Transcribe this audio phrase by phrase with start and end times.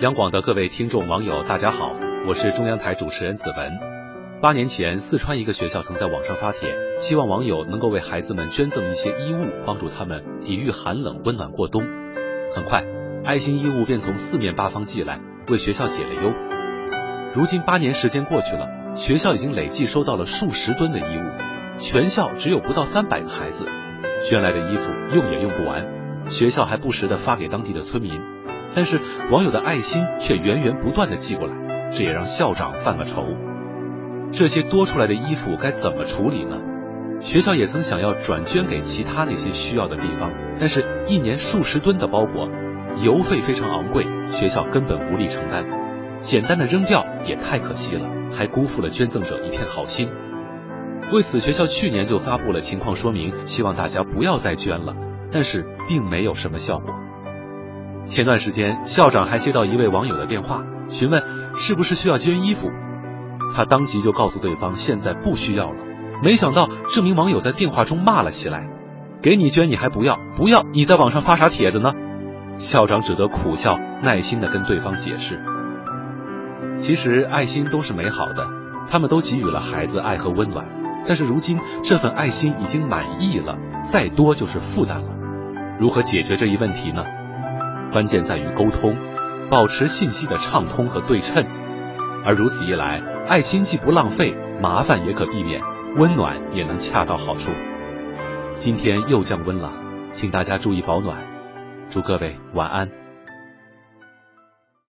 [0.00, 1.94] 央广的各位听众网友，大家好，
[2.26, 3.78] 我是中央台主持人子文。
[4.40, 11.82] 八年前，四川一个学校曾在网上发帖，希望网友能够为孩子们捐赠一些衣物，帮助他们抵御寒冷，温暖过冬。
[12.54, 12.82] 很快，
[13.26, 16.32] 爱心衣物便从四面八方寄来，为学校解了忧。
[17.34, 23.66] 如今八年时间过去了，学校已经累计收到了数十吨的衣物，全校只有不到三百个孩子，
[24.24, 25.86] 捐来的衣服用也用不完，
[26.30, 28.18] 学校还不时的发给当地的村民。
[28.74, 29.00] 但是
[29.30, 31.54] 网友的爱心却源源不断的寄过来，
[31.90, 33.26] 这也让校长犯了愁。
[34.32, 36.56] 这些多出来的衣服该怎么处理呢？
[37.20, 42.48] 学校也曾想要转捐给其他那些需要的地方，但是一年数十吨的包裹，
[43.04, 45.66] 邮费非常昂贵，学校根本无力承担。
[46.20, 50.08] 简单的扔掉也太可惜了，还辜负了捐赠者一片好心。
[51.12, 54.94] 为此，学校去年就发布了情况说明，希望大家不要再捐了，
[55.32, 56.94] 但是并没有什么效果。
[58.04, 61.22] 前段时间，校长还接到一位网友的电话，询问
[61.54, 62.70] 是不是需要捐衣服，
[63.54, 65.76] 他当即就告诉对方现在不需要了。
[66.22, 68.68] 没想到这名网友在电话中骂了起来
[69.22, 70.18] ：“给你捐你还不要？
[70.36, 71.92] 不要你在网上发啥帖子呢？”
[72.58, 75.40] 校长只得苦笑，耐心的跟对方解释。
[76.76, 78.48] 其实爱心都是美好的，
[78.90, 80.66] 他们都给予了孩子爱和温暖，
[81.06, 85.06] 但是如今这份爱心已经满意了，再多就是负担了。
[85.78, 87.04] 如何解决这一问题呢？
[87.92, 88.96] 关键在于沟通，
[89.50, 91.44] 保持信息的畅通和对称，
[92.24, 95.60] 而如此一来，爱心既不浪费，麻烦也可避免，
[95.96, 97.50] 温暖也能恰到好处。
[98.56, 99.72] 今天又降温了，
[100.12, 101.18] 请大家注意保暖，
[101.88, 102.88] 祝各位晚安。